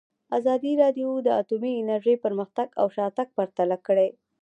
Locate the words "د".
1.21-1.27